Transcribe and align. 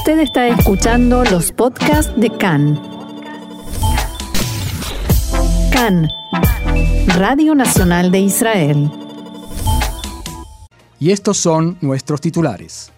Usted 0.00 0.20
está 0.20 0.48
escuchando 0.48 1.24
los 1.24 1.52
podcasts 1.52 2.10
de 2.16 2.30
CAN. 2.30 2.80
CAN, 5.70 6.08
Radio 7.18 7.54
Nacional 7.54 8.10
de 8.10 8.20
Israel. 8.20 8.90
Y 10.98 11.10
estos 11.10 11.36
son 11.36 11.76
nuestros 11.82 12.22
titulares. 12.22 12.90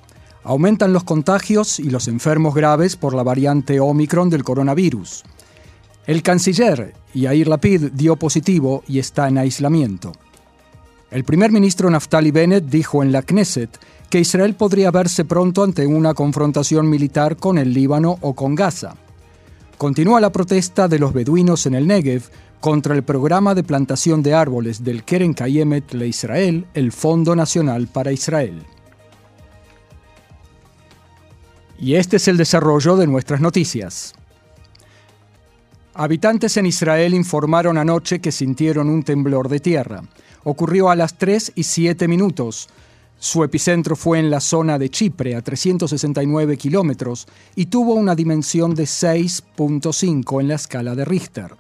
Aumentan 0.45 0.93
los 0.93 1.03
contagios 1.03 1.81
y 1.81 1.91
los 1.91 2.07
enfermos 2.07 2.55
graves 2.55 2.95
por 2.95 3.15
la 3.15 3.25
variante 3.25 3.81
Omicron 3.81 4.31
del 4.31 4.45
coronavirus. 4.45 5.25
El 6.07 6.23
canciller 6.23 6.95
Yair 7.15 7.49
Lapid 7.49 7.91
dio 7.95 8.15
positivo 8.15 8.85
y 8.87 9.01
está 9.01 9.27
en 9.27 9.39
aislamiento. 9.39 10.13
El 11.11 11.25
primer 11.25 11.51
ministro 11.51 11.91
Naftali 11.91 12.31
Bennett 12.31 12.67
dijo 12.67 13.03
en 13.03 13.11
la 13.11 13.23
Knesset 13.23 13.77
que 14.13 14.21
Israel 14.21 14.55
podría 14.55 14.91
verse 14.91 15.25
pronto 15.25 15.63
ante 15.63 15.87
una 15.87 16.13
confrontación 16.13 16.87
militar 16.87 17.39
con 17.39 17.57
el 17.57 17.73
Líbano 17.73 18.19
o 18.21 18.35
con 18.35 18.55
Gaza. 18.55 18.95
Continúa 19.79 20.21
la 20.21 20.31
protesta 20.31 20.87
de 20.87 20.99
los 20.99 21.15
beduinos 21.15 21.65
en 21.65 21.75
el 21.75 21.87
Negev 21.87 22.25
contra 22.61 22.95
el 22.95 23.05
programa 23.05 23.55
de 23.55 23.65
plantación 23.65 24.23
de 24.23 24.35
árboles 24.35 24.85
del 24.85 25.03
Keren 25.05 25.33
Kayemet 25.33 25.95
Le 25.95 26.09
Israel, 26.09 26.67
el 26.75 26.93
Fondo 26.93 27.35
Nacional 27.35 27.87
para 27.87 28.13
Israel. 28.13 28.63
Y 31.79 31.95
este 31.95 32.17
es 32.17 32.29
el 32.29 32.37
desarrollo 32.37 32.99
de 32.99 33.07
nuestras 33.07 33.41
noticias. 33.41 34.13
Habitantes 35.95 36.59
en 36.59 36.67
Israel 36.67 37.15
informaron 37.15 37.79
anoche 37.79 38.21
que 38.21 38.31
sintieron 38.31 38.91
un 38.91 39.05
temblor 39.05 39.49
de 39.49 39.61
tierra. 39.61 40.03
Ocurrió 40.45 40.91
a 40.91 40.97
las 40.97 41.17
3 41.17 41.53
y 41.55 41.63
7 41.63 42.09
minutos. 42.09 42.69
Su 43.25 43.45
epicentro 43.45 43.95
fue 43.95 44.19
en 44.19 44.33
la 44.33 44.41
zona 44.41 44.81
de 44.81 44.89
Chipre, 44.89 45.37
a 45.37 45.43
369 45.43 46.57
kilómetros, 46.57 47.29
y 47.55 47.67
tuvo 47.67 47.95
una 47.95 48.17
dimensión 48.17 48.75
de 48.75 48.83
6.5 48.83 50.41
en 50.41 50.49
la 50.49 50.57
escala 50.57 50.97
de 50.97 51.05
Richter. 51.05 51.55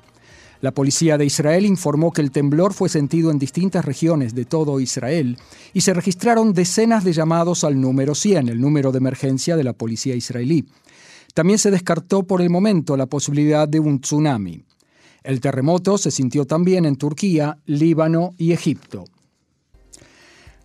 La 0.60 0.72
policía 0.74 1.16
de 1.16 1.24
Israel 1.24 1.64
informó 1.64 2.10
que 2.10 2.20
el 2.20 2.32
temblor 2.32 2.74
fue 2.74 2.88
sentido 2.88 3.30
en 3.30 3.38
distintas 3.38 3.84
regiones 3.84 4.34
de 4.34 4.44
todo 4.44 4.80
Israel 4.80 5.38
y 5.72 5.82
se 5.82 5.94
registraron 5.94 6.52
decenas 6.52 7.04
de 7.04 7.12
llamados 7.12 7.62
al 7.62 7.80
número 7.80 8.16
100, 8.16 8.48
el 8.48 8.60
número 8.60 8.90
de 8.90 8.98
emergencia 8.98 9.56
de 9.56 9.62
la 9.62 9.72
policía 9.72 10.16
israelí. 10.16 10.66
También 11.32 11.60
se 11.60 11.70
descartó 11.70 12.24
por 12.24 12.42
el 12.42 12.50
momento 12.50 12.96
la 12.96 13.06
posibilidad 13.06 13.68
de 13.68 13.78
un 13.78 14.00
tsunami. 14.00 14.64
El 15.22 15.40
terremoto 15.40 15.96
se 15.96 16.10
sintió 16.10 16.44
también 16.44 16.86
en 16.86 16.96
Turquía, 16.96 17.58
Líbano 17.66 18.30
y 18.36 18.50
Egipto. 18.50 19.04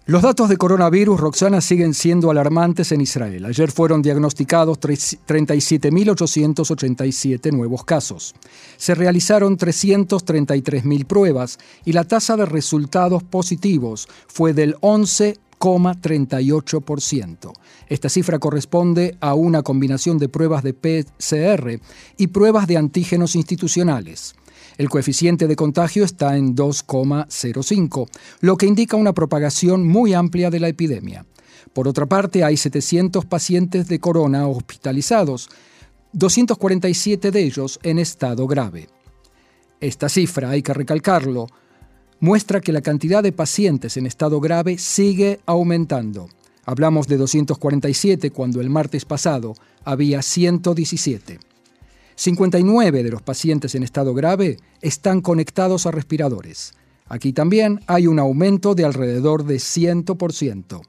Los 0.08 0.22
datos 0.22 0.48
de 0.48 0.56
coronavirus, 0.56 1.20
Roxana, 1.20 1.60
siguen 1.60 1.94
siendo 1.94 2.32
alarmantes 2.32 2.94
en 2.94 3.02
Israel. 3.02 3.44
Ayer 3.44 3.70
fueron 3.70 4.02
diagnosticados 4.02 4.80
37.887 4.80 7.52
nuevos 7.52 7.84
casos. 7.84 8.34
Se 8.78 8.96
realizaron 8.96 9.58
333.000 9.58 11.06
pruebas 11.06 11.60
y 11.84 11.92
la 11.92 12.06
tasa 12.06 12.38
de 12.38 12.46
resultados 12.46 13.24
positivos 13.24 14.08
fue 14.28 14.54
del 14.54 14.76
11,38%. 14.76 17.52
Esta 17.90 18.08
cifra 18.08 18.40
corresponde 18.40 19.18
a 19.20 19.34
una 19.34 19.62
combinación 19.62 20.20
de 20.20 20.30
pruebas 20.30 20.64
de 20.64 20.74
PCR 20.74 21.82
y 22.16 22.28
pruebas 22.28 22.66
de 22.68 22.78
antígenos 22.78 23.36
institucionales. 23.36 24.36
El 24.78 24.90
coeficiente 24.90 25.48
de 25.48 25.56
contagio 25.56 26.04
está 26.04 26.38
en 26.38 26.56
2,05, 26.56 28.10
lo 28.42 28.58
que 28.58 28.68
indica 28.68 28.96
una 28.96 29.14
propagación 29.14 29.88
muy 29.88 30.14
amplia 30.14 30.52
de 30.52 30.60
la 30.60 30.68
epidemia. 30.68 31.26
Por 31.74 31.88
otra 31.88 32.06
parte, 32.06 32.44
hay 32.44 32.58
700 32.58 33.26
pacientes 33.26 33.88
de 33.88 34.00
corona 34.00 34.48
hospitalizados, 34.48 35.50
247 36.14 37.32
de 37.32 37.44
ellos 37.44 37.80
en 37.82 37.98
estado 37.98 38.46
grave. 38.46 38.88
Esta 39.80 40.10
cifra, 40.10 40.52
hay 40.52 40.62
que 40.62 40.74
recalcarlo, 40.74 41.48
muestra 42.20 42.62
que 42.62 42.72
la 42.72 42.82
cantidad 42.82 43.24
de 43.24 43.32
pacientes 43.32 43.98
en 43.98 44.06
estado 44.06 44.40
grave 44.40 44.78
sigue 44.78 45.40
aumentando. 45.46 46.30
Hablamos 46.66 47.08
de 47.08 47.18
247 47.18 48.30
cuando 48.32 48.62
el 48.62 48.70
martes 48.70 49.06
pasado 49.06 49.56
había 49.84 50.22
117. 50.22 51.40
59 52.18 53.04
de 53.04 53.12
los 53.12 53.22
pacientes 53.22 53.76
en 53.76 53.84
estado 53.84 54.16
grave 54.16 54.58
están 54.82 55.22
conectados 55.22 55.86
a 55.86 55.92
respiradores. 55.92 56.74
Aquí 57.06 57.32
también 57.32 57.82
hay 57.86 58.08
un 58.08 58.18
aumento 58.18 58.74
de 58.74 58.86
alrededor 58.86 59.46
de 59.46 59.58
100%. 59.58 60.82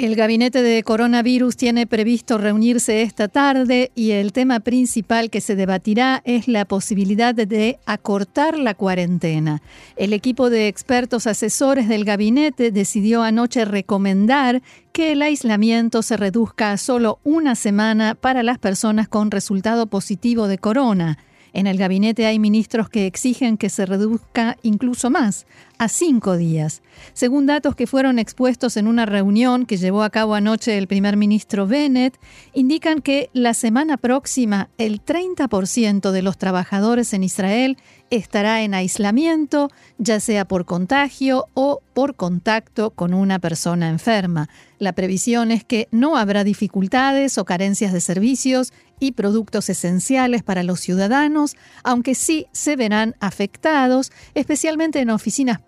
El 0.00 0.16
gabinete 0.16 0.62
de 0.62 0.82
coronavirus 0.82 1.58
tiene 1.58 1.86
previsto 1.86 2.38
reunirse 2.38 3.02
esta 3.02 3.28
tarde 3.28 3.92
y 3.94 4.12
el 4.12 4.32
tema 4.32 4.60
principal 4.60 5.28
que 5.28 5.42
se 5.42 5.56
debatirá 5.56 6.22
es 6.24 6.48
la 6.48 6.64
posibilidad 6.64 7.34
de 7.34 7.78
acortar 7.84 8.58
la 8.58 8.72
cuarentena. 8.72 9.60
El 9.96 10.14
equipo 10.14 10.48
de 10.48 10.68
expertos 10.68 11.26
asesores 11.26 11.86
del 11.86 12.06
gabinete 12.06 12.70
decidió 12.70 13.22
anoche 13.22 13.66
recomendar 13.66 14.62
que 14.92 15.12
el 15.12 15.20
aislamiento 15.20 16.00
se 16.00 16.16
reduzca 16.16 16.72
a 16.72 16.78
solo 16.78 17.18
una 17.22 17.54
semana 17.54 18.14
para 18.14 18.42
las 18.42 18.58
personas 18.58 19.06
con 19.06 19.30
resultado 19.30 19.86
positivo 19.86 20.48
de 20.48 20.56
corona. 20.56 21.18
En 21.52 21.66
el 21.66 21.76
gabinete 21.76 22.24
hay 22.24 22.38
ministros 22.38 22.88
que 22.88 23.06
exigen 23.06 23.58
que 23.58 23.68
se 23.68 23.84
reduzca 23.84 24.56
incluso 24.62 25.10
más, 25.10 25.46
a 25.80 25.88
cinco 25.88 26.36
días. 26.36 26.82
Según 27.14 27.46
datos 27.46 27.74
que 27.74 27.86
fueron 27.86 28.18
expuestos 28.18 28.76
en 28.76 28.86
una 28.86 29.06
reunión 29.06 29.64
que 29.64 29.78
llevó 29.78 30.02
a 30.02 30.10
cabo 30.10 30.34
anoche 30.34 30.76
el 30.76 30.86
primer 30.86 31.16
ministro 31.16 31.66
Bennett, 31.66 32.20
indican 32.52 33.00
que 33.00 33.30
la 33.32 33.54
semana 33.54 33.96
próxima 33.96 34.68
el 34.76 35.02
30% 35.02 36.10
de 36.10 36.20
los 36.20 36.36
trabajadores 36.36 37.14
en 37.14 37.24
Israel 37.24 37.78
estará 38.10 38.62
en 38.62 38.74
aislamiento, 38.74 39.70
ya 39.96 40.20
sea 40.20 40.44
por 40.44 40.66
contagio 40.66 41.46
o 41.54 41.80
por 41.94 42.14
contacto 42.14 42.90
con 42.90 43.14
una 43.14 43.38
persona 43.38 43.88
enferma. 43.88 44.50
La 44.78 44.92
previsión 44.92 45.50
es 45.50 45.64
que 45.64 45.88
no 45.90 46.16
habrá 46.16 46.44
dificultades 46.44 47.38
o 47.38 47.44
carencias 47.44 47.92
de 47.92 48.00
servicios 48.00 48.72
y 48.98 49.12
productos 49.12 49.68
esenciales 49.70 50.42
para 50.42 50.62
los 50.62 50.80
ciudadanos, 50.80 51.56
aunque 51.82 52.14
sí 52.14 52.46
se 52.52 52.76
verán 52.76 53.16
afectados, 53.20 54.12
especialmente 54.34 55.00
en 55.00 55.10
oficinas 55.10 55.60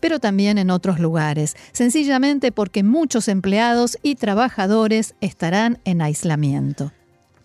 pero 0.00 0.18
también 0.18 0.58
en 0.58 0.70
otros 0.70 0.98
lugares, 0.98 1.56
sencillamente 1.72 2.50
porque 2.50 2.82
muchos 2.82 3.28
empleados 3.28 3.96
y 4.02 4.16
trabajadores 4.16 5.14
estarán 5.20 5.78
en 5.84 6.02
aislamiento. 6.02 6.92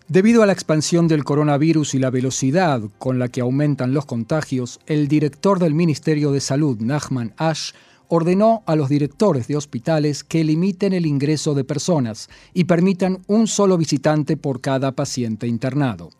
Debido 0.08 0.42
a 0.42 0.46
la 0.46 0.54
expansión 0.54 1.06
del 1.06 1.22
coronavirus 1.22 1.94
y 1.94 1.98
la 1.98 2.10
velocidad 2.10 2.80
con 2.98 3.18
la 3.18 3.28
que 3.28 3.42
aumentan 3.42 3.92
los 3.92 4.06
contagios, 4.06 4.80
el 4.86 5.06
director 5.06 5.58
del 5.58 5.74
Ministerio 5.74 6.32
de 6.32 6.40
Salud, 6.40 6.80
Nachman 6.80 7.34
Ash, 7.36 7.72
ordenó 8.08 8.62
a 8.66 8.74
los 8.74 8.88
directores 8.88 9.46
de 9.48 9.56
hospitales 9.56 10.24
que 10.24 10.44
limiten 10.44 10.94
el 10.94 11.04
ingreso 11.04 11.54
de 11.54 11.64
personas 11.64 12.30
y 12.54 12.64
permitan 12.64 13.18
un 13.26 13.46
solo 13.46 13.76
visitante 13.76 14.38
por 14.38 14.62
cada 14.62 14.92
paciente 14.92 15.46
internado. 15.46 16.10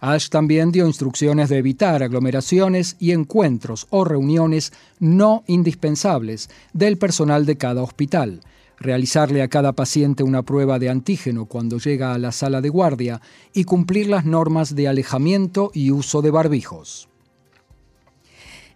Ash 0.00 0.28
también 0.28 0.70
dio 0.70 0.86
instrucciones 0.86 1.48
de 1.48 1.58
evitar 1.58 2.02
aglomeraciones 2.02 2.96
y 2.98 3.12
encuentros 3.12 3.86
o 3.90 4.04
reuniones 4.04 4.72
no 5.00 5.42
indispensables 5.46 6.50
del 6.72 6.98
personal 6.98 7.46
de 7.46 7.56
cada 7.56 7.82
hospital 7.82 8.40
realizarle 8.80 9.42
a 9.42 9.48
cada 9.48 9.72
paciente 9.72 10.22
una 10.22 10.42
prueba 10.42 10.78
de 10.78 10.88
antígeno 10.88 11.46
cuando 11.46 11.78
llega 11.78 12.14
a 12.14 12.18
la 12.18 12.32
sala 12.32 12.60
de 12.60 12.68
guardia 12.68 13.20
y 13.52 13.64
cumplir 13.64 14.08
las 14.08 14.24
normas 14.24 14.74
de 14.74 14.88
alejamiento 14.88 15.70
y 15.74 15.90
uso 15.90 16.22
de 16.22 16.30
barbijos. 16.30 17.08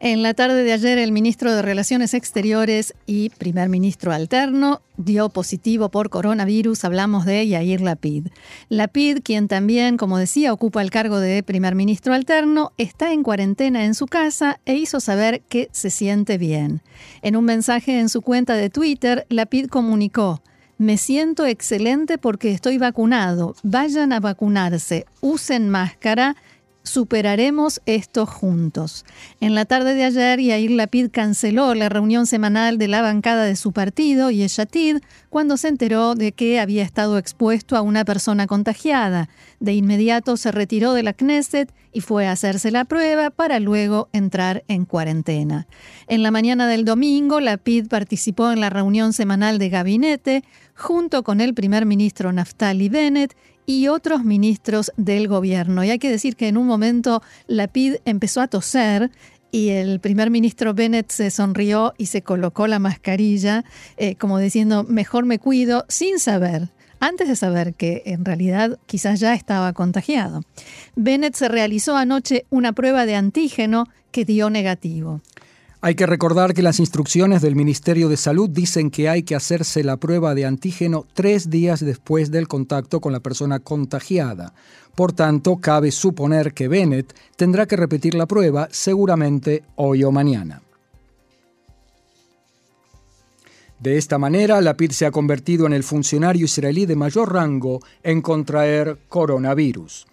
En 0.05 0.25
la 0.25 0.35
tarde 0.35 0.65
de 0.65 0.73
ayer, 0.73 0.99
el 0.99 1.13
ministro 1.13 1.55
de 1.55 1.63
Relaciones 1.63 2.13
Exteriores 2.13 2.93
y 3.07 3.31
primer 3.31 3.69
ministro 3.69 4.11
alterno 4.11 4.83
dio 4.97 5.29
positivo 5.29 5.91
por 5.91 6.11
coronavirus. 6.11 6.85
Hablamos 6.85 7.25
de 7.25 7.47
Yair 7.47 7.81
Lapid. 7.81 8.27
Lapid, 8.69 9.21
quien 9.23 9.47
también, 9.47 9.97
como 9.97 10.19
decía, 10.19 10.53
ocupa 10.53 10.83
el 10.83 10.91
cargo 10.91 11.21
de 11.21 11.45
primer 11.45 11.77
ministro 11.77 12.15
alterno, 12.15 12.73
está 12.79 13.13
en 13.13 13.23
cuarentena 13.23 13.85
en 13.85 13.95
su 13.95 14.09
casa 14.09 14.59
e 14.65 14.75
hizo 14.75 14.99
saber 14.99 15.43
que 15.43 15.69
se 15.71 15.89
siente 15.89 16.37
bien. 16.37 16.81
En 17.23 17.37
un 17.37 17.45
mensaje 17.45 18.01
en 18.01 18.09
su 18.09 18.23
cuenta 18.23 18.55
de 18.55 18.71
Twitter, 18.71 19.25
Lapid 19.29 19.69
comunicó. 19.69 20.43
Me 20.79 20.99
siento 20.99 21.47
excelente 21.47 22.19
porque 22.19 22.51
estoy 22.51 22.77
vacunado. 22.77 23.55
Vayan 23.63 24.13
a 24.13 24.19
vacunarse, 24.19 25.07
usen 25.21 25.69
máscara, 25.69 26.35
Superaremos 26.85 27.81
esto 27.87 28.27
juntos. 28.27 29.05
En 29.41 29.55
la 29.55 29.65
tarde 29.65 29.95
de 29.95 30.05
ayer, 30.05 30.41
Yair 30.41 30.73
Lapid 30.73 31.11
canceló 31.11 31.75
la 31.75 31.89
reunión 31.89 32.27
semanal 32.27 32.77
de 32.77 32.89
la 32.89 33.03
bancada 33.03 33.45
de 33.45 33.55
su 33.55 33.73
partido, 33.73 34.31
Yeshatid, 34.33 34.99
cuando 35.31 35.57
se 35.57 35.69
enteró 35.69 36.17
de 36.17 36.33
que 36.33 36.59
había 36.59 36.83
estado 36.83 37.19
expuesto 37.19 37.77
a 37.77 37.83
una 37.83 38.05
persona 38.05 38.49
contagiada. 38.49 39.29
De 39.61 39.75
inmediato 39.75 40.37
se 40.37 40.51
retiró 40.51 40.93
de 40.93 41.05
la 41.05 41.13
Knesset 41.13 41.73
y 41.93 42.01
fue 42.01 42.27
a 42.27 42.33
hacerse 42.33 42.73
la 42.73 42.85
prueba 42.85 43.31
para 43.31 43.61
luego 43.61 44.09
entrar 44.13 44.65
en 44.67 44.85
cuarentena. 44.85 45.69
En 46.09 46.23
la 46.23 46.31
mañana 46.33 46.67
del 46.67 46.85
domingo, 46.85 47.39
Lapid 47.39 47.87
participó 47.87 48.51
en 48.51 48.61
la 48.61 48.71
reunión 48.71 49.13
semanal 49.13 49.59
de 49.59 49.69
gabinete 49.69 50.45
junto 50.75 51.23
con 51.23 51.41
el 51.41 51.55
primer 51.55 51.87
ministro 51.87 52.33
Naftali 52.33 52.89
Bennett 52.89 53.37
y 53.67 53.89
otros 53.89 54.25
ministros 54.25 54.93
del 54.97 55.29
gobierno. 55.29 55.85
Y 55.85 55.91
hay 55.91 55.99
que 55.99 56.11
decir 56.11 56.37
que 56.37 56.49
en 56.49 56.57
un 56.57 56.67
momento 56.67 57.23
la 57.47 57.69
PID 57.69 57.97
empezó 58.05 58.41
a 58.41 58.49
toser 58.49 59.11
y 59.51 59.69
el 59.69 60.01
primer 60.01 60.31
ministro 60.31 60.75
Bennett 60.75 61.11
se 61.11 61.31
sonrió 61.31 61.95
y 61.99 62.07
se 62.07 62.23
colocó 62.23 62.67
la 62.67 62.79
mascarilla, 62.79 63.65
eh, 63.99 64.17
como 64.17 64.39
diciendo, 64.39 64.85
mejor 64.85 65.27
me 65.27 65.39
cuido, 65.39 65.85
sin 65.89 66.19
saber 66.19 66.71
antes 67.01 67.27
de 67.27 67.35
saber 67.35 67.75
que 67.75 68.03
en 68.07 68.25
realidad 68.25 68.79
quizás 68.87 69.19
ya 69.19 69.35
estaba 69.35 69.73
contagiado. 69.73 70.43
Bennett 70.95 71.35
se 71.35 71.49
realizó 71.49 71.97
anoche 71.97 72.47
una 72.49 72.73
prueba 72.73 73.07
de 73.07 73.17
antígeno 73.17 73.89
que 74.13 74.25
dio 74.25 74.51
negativo. 74.51 75.21
Hay 75.85 75.97
que 75.97 76.07
recordar 76.07 76.55
que 76.55 76.63
las 76.63 76.79
instrucciones 76.79 77.43
del 77.43 77.57
Ministerio 77.57 78.09
de 78.09 78.17
Salud 78.17 78.49
dicen 78.49 78.89
que 78.89 79.09
hay 79.09 79.25
que 79.25 79.35
hacerse 79.35 79.83
la 79.83 79.97
prueba 79.97 80.33
de 80.33 80.47
antígeno 80.47 81.07
tres 81.13 81.51
días 81.51 81.85
después 81.85 82.31
del 82.31 82.47
contacto 82.47 83.01
con 83.01 83.13
la 83.13 83.19
persona 83.19 83.59
contagiada. 83.59 84.55
Por 84.95 85.13
tanto, 85.13 85.57
cabe 85.57 85.91
suponer 85.91 86.55
que 86.55 86.69
Bennett 86.69 87.13
tendrá 87.35 87.67
que 87.67 87.75
repetir 87.75 88.15
la 88.15 88.27
prueba 88.27 88.69
seguramente 88.71 89.65
hoy 89.75 90.05
o 90.05 90.13
mañana. 90.13 90.63
De 93.81 93.99
esta 93.99 94.19
manera, 94.19 94.61
Lapid 94.61 94.93
se 94.93 95.07
ha 95.07 95.11
convertido 95.11 95.67
en 95.67 95.73
el 95.73 95.83
funcionario 95.83 96.45
israelí 96.45 96.87
de 96.87 96.95
mayor 96.95 97.33
rango 97.33 97.81
en 98.05 98.23
contraer 98.23 98.99
coronavirus. 99.09 100.07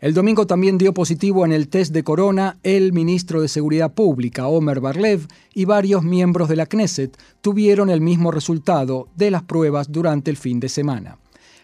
El 0.00 0.14
domingo 0.14 0.46
también 0.46 0.78
dio 0.78 0.94
positivo 0.94 1.44
en 1.44 1.52
el 1.52 1.68
test 1.68 1.92
de 1.92 2.02
corona 2.02 2.58
el 2.62 2.94
ministro 2.94 3.42
de 3.42 3.48
Seguridad 3.48 3.92
Pública, 3.92 4.46
Omer 4.46 4.80
Barlev, 4.80 5.28
y 5.52 5.66
varios 5.66 6.02
miembros 6.02 6.48
de 6.48 6.56
la 6.56 6.64
Knesset 6.64 7.18
tuvieron 7.42 7.90
el 7.90 8.00
mismo 8.00 8.30
resultado 8.30 9.08
de 9.14 9.30
las 9.30 9.42
pruebas 9.42 9.92
durante 9.92 10.30
el 10.30 10.38
fin 10.38 10.58
de 10.58 10.70
semana. 10.70 11.18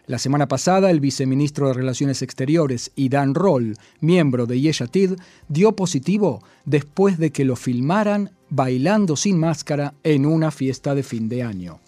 La 0.06 0.18
semana 0.18 0.48
pasada, 0.48 0.90
el 0.90 1.00
viceministro 1.00 1.68
de 1.68 1.74
Relaciones 1.74 2.20
Exteriores, 2.20 2.92
Idan 2.94 3.34
Roll, 3.34 3.74
miembro 4.00 4.44
de 4.44 4.60
Yeshatid, 4.60 5.12
dio 5.48 5.72
positivo 5.72 6.44
después 6.66 7.18
de 7.18 7.32
que 7.32 7.46
lo 7.46 7.56
filmaran 7.56 8.32
bailando 8.50 9.16
sin 9.16 9.38
máscara 9.38 9.94
en 10.02 10.26
una 10.26 10.50
fiesta 10.50 10.94
de 10.94 11.02
fin 11.02 11.30
de 11.30 11.42
año. 11.42 11.80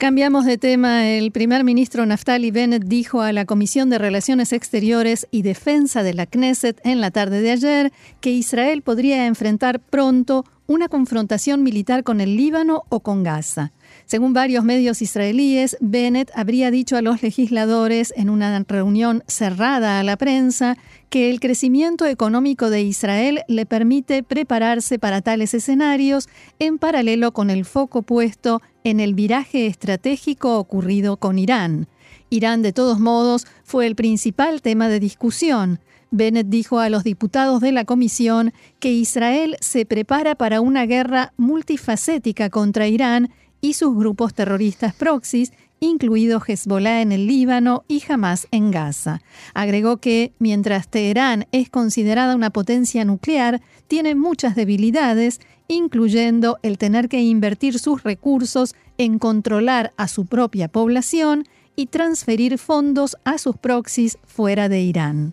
Cambiamos 0.00 0.46
de 0.46 0.56
tema. 0.56 1.10
El 1.10 1.30
primer 1.30 1.62
ministro 1.62 2.06
Naftali 2.06 2.50
Bennett 2.50 2.84
dijo 2.84 3.20
a 3.20 3.34
la 3.34 3.44
Comisión 3.44 3.90
de 3.90 3.98
Relaciones 3.98 4.54
Exteriores 4.54 5.28
y 5.30 5.42
Defensa 5.42 6.02
de 6.02 6.14
la 6.14 6.24
Knesset 6.24 6.80
en 6.86 7.02
la 7.02 7.10
tarde 7.10 7.42
de 7.42 7.50
ayer 7.50 7.92
que 8.22 8.30
Israel 8.30 8.80
podría 8.80 9.26
enfrentar 9.26 9.78
pronto 9.78 10.46
una 10.70 10.88
confrontación 10.88 11.64
militar 11.64 12.04
con 12.04 12.20
el 12.20 12.36
Líbano 12.36 12.84
o 12.90 13.00
con 13.00 13.24
Gaza. 13.24 13.72
Según 14.06 14.34
varios 14.34 14.62
medios 14.62 15.02
israelíes, 15.02 15.76
Bennett 15.80 16.30
habría 16.32 16.70
dicho 16.70 16.96
a 16.96 17.02
los 17.02 17.24
legisladores 17.24 18.14
en 18.16 18.30
una 18.30 18.56
reunión 18.68 19.24
cerrada 19.26 19.98
a 19.98 20.04
la 20.04 20.16
prensa 20.16 20.78
que 21.08 21.28
el 21.28 21.40
crecimiento 21.40 22.06
económico 22.06 22.70
de 22.70 22.82
Israel 22.82 23.40
le 23.48 23.66
permite 23.66 24.22
prepararse 24.22 25.00
para 25.00 25.22
tales 25.22 25.54
escenarios 25.54 26.28
en 26.60 26.78
paralelo 26.78 27.32
con 27.32 27.50
el 27.50 27.64
foco 27.64 28.02
puesto 28.02 28.62
en 28.84 29.00
el 29.00 29.14
viraje 29.14 29.66
estratégico 29.66 30.56
ocurrido 30.56 31.16
con 31.16 31.40
Irán. 31.40 31.88
Irán, 32.30 32.62
de 32.62 32.72
todos 32.72 33.00
modos, 33.00 33.46
fue 33.64 33.86
el 33.86 33.96
principal 33.96 34.62
tema 34.62 34.88
de 34.88 35.00
discusión. 35.00 35.80
Bennett 36.12 36.48
dijo 36.48 36.78
a 36.78 36.88
los 36.88 37.04
diputados 37.04 37.60
de 37.60 37.72
la 37.72 37.84
comisión 37.84 38.52
que 38.78 38.92
Israel 38.92 39.56
se 39.60 39.84
prepara 39.84 40.34
para 40.34 40.60
una 40.60 40.86
guerra 40.86 41.32
multifacética 41.36 42.50
contra 42.50 42.88
Irán 42.88 43.30
y 43.60 43.74
sus 43.74 43.96
grupos 43.96 44.34
terroristas 44.34 44.94
proxies, 44.94 45.52
incluido 45.80 46.40
Hezbollah 46.46 47.00
en 47.00 47.12
el 47.12 47.26
Líbano 47.26 47.84
y 47.88 48.02
Hamas 48.08 48.48
en 48.50 48.70
Gaza. 48.70 49.22
Agregó 49.54 49.96
que, 49.96 50.32
mientras 50.38 50.88
Teherán 50.88 51.46
es 51.52 51.70
considerada 51.70 52.34
una 52.36 52.50
potencia 52.50 53.04
nuclear, 53.04 53.60
tiene 53.88 54.14
muchas 54.14 54.54
debilidades, 54.54 55.40
incluyendo 55.68 56.58
el 56.62 56.78
tener 56.78 57.08
que 57.08 57.22
invertir 57.22 57.78
sus 57.78 58.02
recursos 58.02 58.74
en 58.98 59.18
controlar 59.18 59.92
a 59.96 60.08
su 60.08 60.26
propia 60.26 60.68
población 60.68 61.46
y 61.80 61.86
transferir 61.86 62.58
fondos 62.58 63.16
a 63.24 63.38
sus 63.38 63.56
proxies 63.56 64.18
fuera 64.26 64.68
de 64.68 64.80
Irán. 64.80 65.32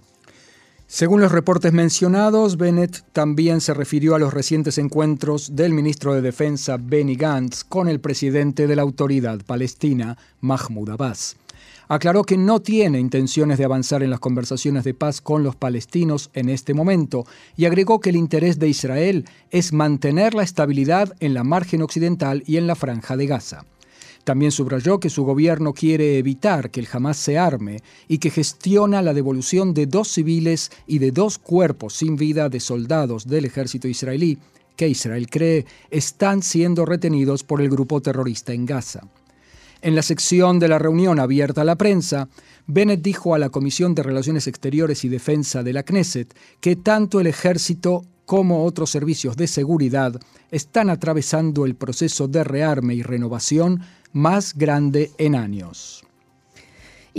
Según 0.89 1.19
los 1.19 1.33
reportes 1.33 1.73
mencionados, 1.73 2.55
Bennett 2.55 3.03
también 3.11 3.59
se 3.59 3.73
refirió 3.73 4.15
a 4.15 4.19
los 4.19 4.33
recientes 4.33 4.77
encuentros 4.77 5.57
del 5.57 5.73
ministro 5.73 6.13
de 6.13 6.21
Defensa 6.21 6.77
Benny 6.79 7.17
Gantz 7.17 7.65
con 7.65 7.89
el 7.89 7.99
presidente 7.99 8.67
de 8.67 8.77
la 8.77 8.83
autoridad 8.83 9.41
palestina, 9.45 10.17
Mahmoud 10.39 10.91
Abbas. 10.91 11.35
Aclaró 11.89 12.23
que 12.23 12.37
no 12.37 12.61
tiene 12.61 13.01
intenciones 13.01 13.57
de 13.57 13.65
avanzar 13.65 14.01
en 14.01 14.11
las 14.11 14.21
conversaciones 14.21 14.85
de 14.85 14.93
paz 14.93 15.19
con 15.19 15.43
los 15.43 15.57
palestinos 15.57 16.29
en 16.33 16.47
este 16.47 16.73
momento 16.73 17.25
y 17.57 17.65
agregó 17.65 17.99
que 17.99 18.11
el 18.11 18.15
interés 18.15 18.57
de 18.57 18.69
Israel 18.69 19.25
es 19.51 19.73
mantener 19.73 20.33
la 20.33 20.43
estabilidad 20.43 21.13
en 21.19 21.33
la 21.33 21.43
margen 21.43 21.81
occidental 21.81 22.43
y 22.45 22.55
en 22.55 22.65
la 22.65 22.75
franja 22.75 23.17
de 23.17 23.27
Gaza. 23.27 23.65
También 24.27 24.51
subrayó 24.51 24.99
que 24.99 25.09
su 25.09 25.23
gobierno 25.23 25.71
quiere 25.71 26.17
evitar 26.17 26.69
que 26.69 26.81
el 26.81 26.87
Hamas 26.91 27.15
se 27.15 27.37
arme 27.37 27.79
y 28.09 28.17
que 28.17 28.29
gestiona 28.29 29.01
la 29.01 29.13
devolución 29.13 29.73
de 29.73 29.85
dos 29.85 30.09
civiles 30.09 30.69
y 30.85 30.99
de 30.99 31.11
dos 31.11 31.37
cuerpos 31.37 31.93
sin 31.93 32.17
vida 32.17 32.49
de 32.49 32.59
soldados 32.59 33.25
del 33.25 33.45
ejército 33.45 33.87
israelí 33.87 34.37
que 34.75 34.89
Israel 34.89 35.29
cree 35.29 35.65
están 35.89 36.43
siendo 36.43 36.85
retenidos 36.85 37.45
por 37.45 37.61
el 37.61 37.69
grupo 37.69 38.01
terrorista 38.01 38.51
en 38.51 38.65
Gaza. 38.65 39.07
En 39.81 39.95
la 39.95 40.01
sección 40.01 40.59
de 40.59 40.67
la 40.67 40.77
reunión 40.77 41.21
abierta 41.21 41.61
a 41.61 41.63
la 41.63 41.77
prensa, 41.77 42.27
Bennett 42.65 43.01
dijo 43.01 43.33
a 43.33 43.39
la 43.39 43.49
Comisión 43.49 43.95
de 43.95 44.03
Relaciones 44.03 44.45
Exteriores 44.47 45.05
y 45.05 45.07
Defensa 45.07 45.63
de 45.63 45.71
la 45.71 45.83
Knesset 45.83 46.35
que 46.59 46.75
tanto 46.75 47.21
el 47.21 47.27
ejército 47.27 48.03
como 48.25 48.65
otros 48.65 48.89
servicios 48.89 49.37
de 49.37 49.47
seguridad 49.47 50.19
están 50.51 50.89
atravesando 50.89 51.65
el 51.65 51.75
proceso 51.75 52.27
de 52.27 52.43
rearme 52.43 52.93
y 52.93 53.01
renovación 53.01 53.79
más 54.13 54.57
grande 54.57 55.11
en 55.17 55.35
años. 55.35 56.06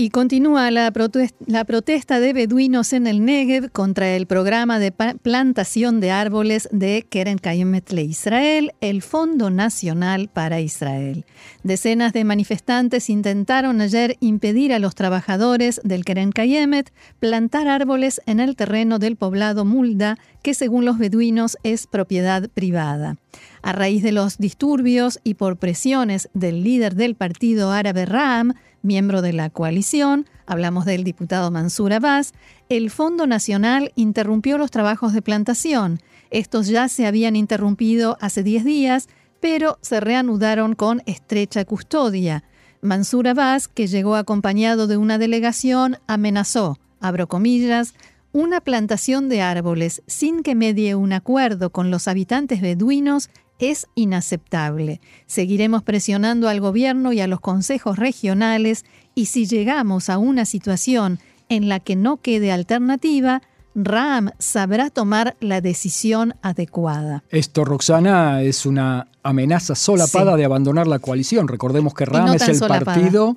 Y 0.00 0.10
continúa 0.10 0.70
la, 0.70 0.92
protesta 0.92 2.20
de 2.20 2.32
beduinos 2.32 2.92
en 2.92 3.08
el 3.08 3.24
Negev 3.24 3.72
contra 3.72 4.14
el 4.14 4.26
programa 4.28 4.78
de 4.78 4.92
plantación 4.92 5.98
de 5.98 6.12
árboles 6.12 6.68
de 6.70 7.04
Keren 7.10 7.38
Kayemet 7.38 7.90
Le 7.90 8.02
Israel, 8.02 8.70
el 8.80 9.02
Fondo 9.02 9.50
Nacional 9.50 10.30
para 10.32 10.60
Israel. 10.60 11.24
Decenas 11.64 12.12
de 12.12 12.22
manifestantes 12.22 13.10
intentaron 13.10 13.80
ayer 13.80 14.16
impedir 14.20 14.72
a 14.72 14.78
los 14.78 14.94
trabajadores 14.94 15.80
del 15.82 16.04
Keren 16.04 16.30
Kayemet 16.30 16.92
plantar 17.18 17.66
árboles 17.66 18.20
en 18.26 18.38
el 18.38 18.54
terreno 18.54 19.00
del 19.00 19.16
poblado 19.16 19.64
Mulda, 19.64 20.16
que 20.42 20.54
según 20.54 20.84
los 20.84 20.98
beduinos 20.98 21.58
es 21.64 21.88
propiedad 21.88 22.48
privada. 22.50 23.16
A 23.62 23.72
raíz 23.72 24.04
de 24.04 24.12
los 24.12 24.38
disturbios 24.38 25.18
y 25.24 25.34
por 25.34 25.56
presiones 25.56 26.28
del 26.34 26.62
líder 26.62 26.94
del 26.94 27.16
partido 27.16 27.72
árabe 27.72 28.06
Ram, 28.06 28.54
miembro 28.88 29.22
de 29.22 29.32
la 29.32 29.50
coalición, 29.50 30.26
hablamos 30.46 30.84
del 30.84 31.04
diputado 31.04 31.52
Mansur 31.52 31.92
Abbas, 31.92 32.32
el 32.68 32.90
Fondo 32.90 33.28
Nacional 33.28 33.92
interrumpió 33.94 34.58
los 34.58 34.72
trabajos 34.72 35.12
de 35.12 35.22
plantación. 35.22 36.00
Estos 36.30 36.66
ya 36.66 36.88
se 36.88 37.06
habían 37.06 37.36
interrumpido 37.36 38.18
hace 38.20 38.42
10 38.42 38.64
días, 38.64 39.08
pero 39.38 39.78
se 39.82 40.00
reanudaron 40.00 40.74
con 40.74 41.02
estrecha 41.06 41.64
custodia. 41.64 42.42
Mansur 42.80 43.28
Abbas, 43.28 43.68
que 43.68 43.86
llegó 43.86 44.16
acompañado 44.16 44.88
de 44.88 44.96
una 44.96 45.18
delegación, 45.18 45.98
amenazó, 46.08 46.78
abro 46.98 47.28
comillas, 47.28 47.94
una 48.32 48.60
plantación 48.60 49.28
de 49.28 49.42
árboles 49.42 50.02
sin 50.06 50.42
que 50.42 50.54
medie 50.54 50.94
un 50.94 51.12
acuerdo 51.12 51.70
con 51.70 51.90
los 51.90 52.08
habitantes 52.08 52.60
beduinos 52.60 53.30
es 53.58 53.86
inaceptable. 53.94 55.00
Seguiremos 55.26 55.82
presionando 55.82 56.48
al 56.48 56.60
gobierno 56.60 57.12
y 57.12 57.20
a 57.20 57.26
los 57.26 57.40
consejos 57.40 57.98
regionales 57.98 58.84
y 59.14 59.26
si 59.26 59.46
llegamos 59.46 60.08
a 60.08 60.18
una 60.18 60.44
situación 60.44 61.18
en 61.48 61.68
la 61.68 61.80
que 61.80 61.96
no 61.96 62.18
quede 62.18 62.52
alternativa, 62.52 63.42
RAM 63.74 64.30
sabrá 64.38 64.90
tomar 64.90 65.36
la 65.40 65.60
decisión 65.60 66.34
adecuada. 66.42 67.22
Esto, 67.30 67.64
Roxana, 67.64 68.42
es 68.42 68.66
una 68.66 69.08
amenaza 69.22 69.74
solapada 69.74 70.36
de 70.36 70.44
abandonar 70.44 70.86
la 70.86 70.98
coalición. 70.98 71.48
Recordemos 71.48 71.94
que 71.94 72.04
RAM 72.04 72.34
es 72.34 72.48
el 72.48 72.60
partido 72.60 73.34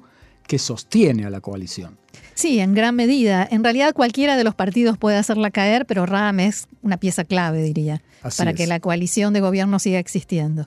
que 0.48 0.60
sostiene 0.60 1.26
a 1.26 1.30
la 1.30 1.42
coalición. 1.42 1.98
Sí, 2.42 2.60
en 2.60 2.74
gran 2.74 2.96
medida. 2.96 3.48
En 3.52 3.64
realidad 3.64 3.94
cualquiera 3.94 4.36
de 4.36 4.44
los 4.44 4.56
partidos 4.56 4.98
puede 4.98 5.16
hacerla 5.16 5.52
caer, 5.52 5.86
pero 5.86 6.08
RAM 6.08 6.40
es 6.40 6.68
una 6.82 6.98
pieza 6.98 7.24
clave, 7.24 7.62
diría, 7.62 8.02
para 8.36 8.54
que 8.54 8.66
la 8.66 8.80
coalición 8.80 9.32
de 9.32 9.42
gobierno 9.42 9.78
siga 9.78 10.00
existiendo. 10.00 10.66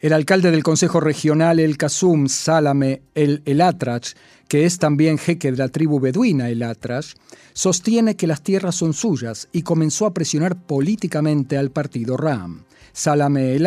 El 0.00 0.12
alcalde 0.12 0.50
del 0.50 0.62
Consejo 0.62 1.00
Regional 1.00 1.58
El 1.58 1.78
Kasum, 1.78 2.28
Salame 2.28 3.00
El 3.14 3.40
Elatrach, 3.46 4.08
que 4.46 4.66
es 4.66 4.78
también 4.78 5.16
jeque 5.16 5.50
de 5.50 5.56
la 5.56 5.68
tribu 5.68 6.00
beduina 6.00 6.50
El 6.50 6.62
Atrach, 6.62 7.14
sostiene 7.54 8.14
que 8.14 8.26
las 8.26 8.42
tierras 8.42 8.74
son 8.74 8.92
suyas 8.92 9.48
y 9.52 9.62
comenzó 9.62 10.04
a 10.04 10.12
presionar 10.12 10.54
políticamente 10.54 11.56
al 11.56 11.70
partido 11.70 12.18
RAM. 12.18 12.64
Salame 12.92 13.54
El 13.54 13.64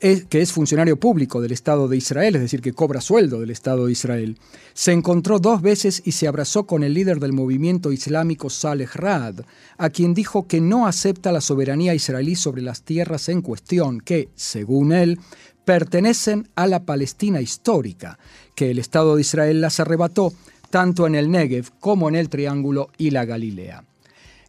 Que 0.00 0.42
es 0.42 0.52
funcionario 0.52 0.98
público 0.98 1.40
del 1.40 1.52
Estado 1.52 1.88
de 1.88 1.96
Israel, 1.96 2.36
es 2.36 2.42
decir, 2.42 2.60
que 2.60 2.74
cobra 2.74 3.00
sueldo 3.00 3.40
del 3.40 3.50
Estado 3.50 3.86
de 3.86 3.92
Israel, 3.92 4.36
se 4.74 4.92
encontró 4.92 5.38
dos 5.38 5.62
veces 5.62 6.02
y 6.04 6.12
se 6.12 6.28
abrazó 6.28 6.66
con 6.66 6.82
el 6.82 6.92
líder 6.92 7.20
del 7.20 7.32
movimiento 7.32 7.90
islámico 7.90 8.50
Saleh 8.50 8.90
Rad, 8.92 9.40
a 9.78 9.90
quien 9.90 10.12
dijo 10.12 10.46
que 10.46 10.60
no 10.60 10.86
acepta 10.86 11.32
la 11.32 11.40
soberanía 11.40 11.94
israelí 11.94 12.36
sobre 12.36 12.60
las 12.60 12.82
tierras 12.82 13.30
en 13.30 13.40
cuestión, 13.40 14.00
que, 14.00 14.28
según 14.34 14.92
él, 14.92 15.18
pertenecen 15.64 16.48
a 16.54 16.66
la 16.66 16.84
Palestina 16.84 17.40
histórica, 17.40 18.18
que 18.54 18.70
el 18.70 18.78
Estado 18.78 19.14
de 19.14 19.22
Israel 19.22 19.60
las 19.60 19.80
arrebató 19.80 20.34
tanto 20.70 21.06
en 21.06 21.14
el 21.14 21.30
Negev 21.30 21.70
como 21.80 22.08
en 22.08 22.16
el 22.16 22.28
Triángulo 22.28 22.90
y 22.98 23.10
la 23.10 23.24
Galilea. 23.24 23.84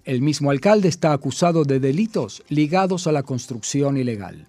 El 0.03 0.21
mismo 0.21 0.51
alcalde 0.51 0.87
está 0.87 1.13
acusado 1.13 1.63
de 1.63 1.79
delitos 1.79 2.43
ligados 2.49 3.07
a 3.07 3.11
la 3.11 3.23
construcción 3.23 3.97
ilegal. 3.97 4.45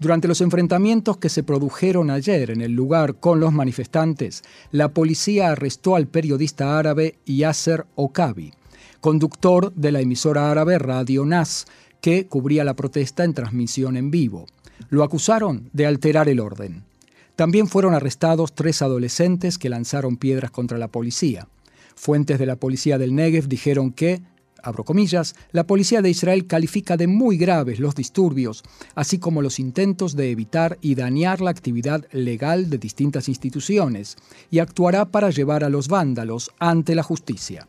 Durante 0.00 0.28
los 0.28 0.40
enfrentamientos 0.40 1.18
que 1.18 1.28
se 1.28 1.44
produjeron 1.44 2.10
ayer 2.10 2.50
en 2.50 2.60
el 2.60 2.72
lugar 2.72 3.16
con 3.16 3.38
los 3.38 3.52
manifestantes, 3.52 4.42
la 4.72 4.88
policía 4.88 5.50
arrestó 5.50 5.94
al 5.94 6.08
periodista 6.08 6.78
árabe 6.78 7.16
Yasser 7.24 7.86
Okabi, 7.94 8.52
conductor 9.00 9.72
de 9.74 9.92
la 9.92 10.00
emisora 10.00 10.50
árabe 10.50 10.78
Radio 10.78 11.24
Nas, 11.24 11.66
que 12.00 12.26
cubría 12.26 12.64
la 12.64 12.74
protesta 12.74 13.24
en 13.24 13.34
transmisión 13.34 13.96
en 13.96 14.10
vivo. 14.10 14.46
Lo 14.90 15.04
acusaron 15.04 15.70
de 15.72 15.86
alterar 15.86 16.28
el 16.28 16.40
orden. 16.40 16.82
También 17.36 17.68
fueron 17.68 17.94
arrestados 17.94 18.54
tres 18.54 18.82
adolescentes 18.82 19.58
que 19.58 19.68
lanzaron 19.68 20.16
piedras 20.16 20.50
contra 20.50 20.76
la 20.76 20.88
policía. 20.88 21.48
Fuentes 21.94 22.38
de 22.38 22.46
la 22.46 22.56
policía 22.56 22.98
del 22.98 23.14
Negev 23.14 23.48
dijeron 23.48 23.92
que 23.92 24.22
abro 24.64 24.84
comillas, 24.84 25.34
la 25.52 25.66
policía 25.66 26.02
de 26.02 26.10
Israel 26.10 26.46
califica 26.46 26.96
de 26.96 27.06
muy 27.06 27.36
graves 27.36 27.78
los 27.78 27.94
disturbios, 27.94 28.64
así 28.94 29.18
como 29.18 29.42
los 29.42 29.58
intentos 29.58 30.16
de 30.16 30.30
evitar 30.30 30.78
y 30.80 30.94
dañar 30.94 31.40
la 31.40 31.50
actividad 31.50 32.06
legal 32.12 32.70
de 32.70 32.78
distintas 32.78 33.28
instituciones, 33.28 34.16
y 34.50 34.58
actuará 34.58 35.04
para 35.04 35.30
llevar 35.30 35.64
a 35.64 35.68
los 35.68 35.88
vándalos 35.88 36.50
ante 36.58 36.94
la 36.94 37.02
justicia. 37.02 37.68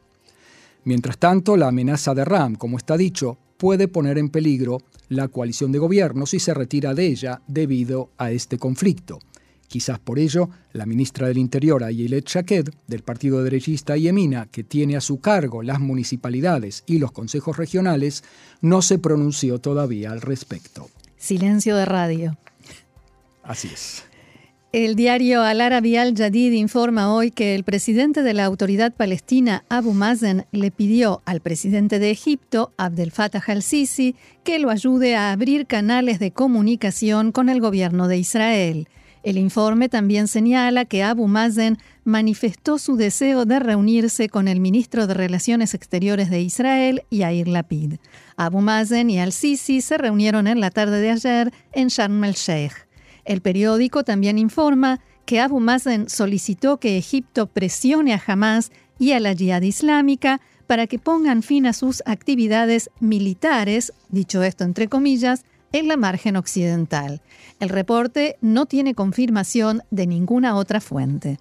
Mientras 0.84 1.18
tanto, 1.18 1.58
la 1.58 1.68
amenaza 1.68 2.14
de 2.14 2.26
Ram, 2.26 2.56
como 2.56 2.78
está 2.78 2.96
dicho, 2.96 3.38
puede 3.58 3.88
poner 3.88 4.18
en 4.18 4.30
peligro 4.30 4.80
la 5.10 5.28
coalición 5.28 5.72
de 5.72 5.80
gobierno 5.80 6.26
si 6.26 6.40
se 6.40 6.54
retira 6.54 6.94
de 6.94 7.08
ella 7.08 7.42
debido 7.48 8.10
a 8.18 8.32
este 8.32 8.58
conflicto. 8.58 9.20
Quizás 9.68 10.00
por 10.00 10.20
ello, 10.20 10.50
la 10.74 10.86
ministra 10.86 11.28
del 11.28 11.38
Interior, 11.38 11.84
Ayelet 11.84 12.28
Shaked, 12.28 12.70
del 12.88 13.02
partido 13.02 13.44
derechista 13.44 13.98
Yemina, 13.98 14.48
que 14.52 14.64
tiene 14.64 14.96
a 14.96 15.02
su 15.02 15.20
cargo 15.20 15.64
las 15.64 15.80
municipalidades 15.80 16.84
y 16.86 17.00
los 17.00 17.12
consejos 17.12 17.58
regionales, 17.58 18.24
no 18.62 18.82
se 18.82 19.00
pronunció 19.00 19.60
todavía 19.60 20.12
al 20.12 20.22
respecto. 20.22 20.90
Silencio 21.18 21.76
de 21.76 21.86
radio. 21.86 22.38
Así 23.44 23.70
es. 23.74 24.04
El 24.72 24.98
diario 24.98 25.42
Al 25.42 25.62
Arabi 25.62 25.96
Al 25.96 26.14
Jadid 26.18 26.52
informa 26.52 27.14
hoy 27.14 27.32
que 27.32 27.56
el 27.56 27.64
presidente 27.64 28.24
de 28.24 28.34
la 28.34 28.44
autoridad 28.44 28.94
palestina, 28.94 29.64
Abu 29.70 29.94
Mazen, 29.94 30.48
le 30.52 30.70
pidió 30.70 31.22
al 31.24 31.40
presidente 31.40 31.98
de 31.98 32.12
Egipto, 32.12 32.74
Abdel 32.76 33.12
Fattah 33.12 33.42
al-Sisi, 33.48 34.18
que 34.44 34.60
lo 34.60 34.70
ayude 34.70 35.16
a 35.16 35.32
abrir 35.32 35.66
canales 35.66 36.20
de 36.20 36.32
comunicación 36.32 37.32
con 37.32 37.48
el 37.48 37.62
gobierno 37.62 38.10
de 38.10 38.18
Israel. 38.18 38.90
El 39.26 39.40
informe 39.40 39.90
también 39.90 40.28
señala 40.28 40.86
que 40.86 41.02
Abu 41.02 41.28
Mazen 41.28 41.80
manifestó 42.04 42.78
su 42.78 42.96
deseo 42.96 43.46
de 43.46 43.58
reunirse 43.58 44.30
con 44.30 44.48
el 44.48 44.60
ministro 44.60 45.08
de 45.08 45.16
Relaciones 45.16 45.74
Exteriores 45.74 46.30
de 46.30 46.42
Israel, 46.42 47.02
Yair 47.10 47.48
Lapid. 47.48 47.96
Abu 48.38 48.62
Mazen 48.62 49.10
y 49.10 49.20
al-Sisi 49.20 49.82
se 49.82 49.98
reunieron 49.98 50.46
en 50.46 50.60
la 50.60 50.70
tarde 50.70 51.02
de 51.02 51.10
ayer 51.10 51.52
en 51.74 51.88
Sharm 51.88 52.24
el-Sheikh. 52.24 52.88
El 53.26 53.42
periódico 53.42 54.04
también 54.04 54.38
informa 54.38 55.00
que 55.26 55.40
Abu 55.40 55.60
Mazen 55.60 56.08
solicitó 56.08 56.78
que 56.78 56.96
Egipto 56.96 57.48
presione 57.48 58.14
a 58.14 58.22
Hamas 58.28 58.72
y 59.00 59.14
a 59.14 59.20
la 59.20 59.34
Jihad 59.34 59.64
Islámica 59.64 60.40
para 60.68 60.86
que 60.86 61.00
pongan 61.00 61.42
fin 61.42 61.66
a 61.66 61.74
sus 61.74 62.04
actividades 62.06 62.92
militares, 63.00 63.92
dicho 64.10 64.44
esto 64.44 64.66
entre 64.66 64.88
comillas, 64.88 65.46
en 65.76 65.90
la 65.90 65.98
margen 65.98 66.38
occidental. 66.38 67.22
El 67.60 67.68
reporte 67.68 68.38
no 68.40 68.66
tiene 68.66 68.96
confirmación 68.96 69.84
de 69.92 70.08
ninguna 70.08 70.56
otra 70.56 70.80
fuente. 70.80 71.38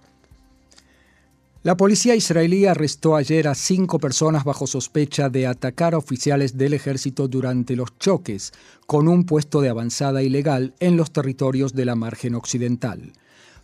La 1.63 1.77
policía 1.77 2.15
israelí 2.15 2.65
arrestó 2.65 3.15
ayer 3.15 3.47
a 3.47 3.55
cinco 3.55 3.97
personas 3.97 4.43
bajo 4.43 4.67
sospecha 4.67 5.29
de 5.29 5.47
atacar 5.47 5.93
a 5.93 5.97
oficiales 5.97 6.57
del 6.57 6.73
ejército 6.73 7.27
durante 7.27 7.75
los 7.75 7.97
choques 7.97 8.51
con 8.85 9.07
un 9.07 9.25
puesto 9.25 9.61
de 9.61 9.69
avanzada 9.69 10.21
ilegal 10.21 10.73
en 10.79 10.97
los 10.97 11.11
territorios 11.11 11.73
de 11.73 11.85
la 11.85 11.95
margen 11.95 12.35
occidental. 12.35 13.13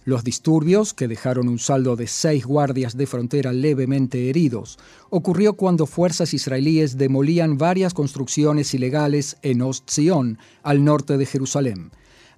Los 0.03 0.23
disturbios, 0.23 0.95
que 0.95 1.07
dejaron 1.07 1.47
un 1.47 1.59
saldo 1.59 1.95
de 1.95 2.07
seis 2.07 2.43
guardias 2.45 2.97
de 2.97 3.05
frontera 3.05 3.53
levemente 3.53 4.29
heridos, 4.29 4.79
ocurrió 5.11 5.53
cuando 5.53 5.85
fuerzas 5.85 6.33
israelíes 6.33 6.97
demolían 6.97 7.59
varias 7.59 7.93
construcciones 7.93 8.73
ilegales 8.73 9.37
en 9.43 9.61
Ost-Zion, 9.61 10.39
al 10.63 10.83
norte 10.83 11.17
de 11.17 11.27
Jerusalén. 11.27 11.91